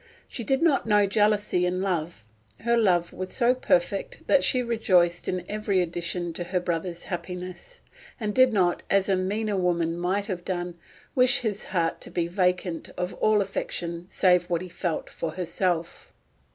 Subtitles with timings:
[0.27, 2.25] She did not know jealousy in love;
[2.61, 7.81] her love was so perfect that she rejoiced in every addition to her brother's happiness,
[8.19, 10.73] and did not, as a meaner woman might have done,
[11.13, 16.11] wish his heart to be vacant of all affection save what he felt for herself.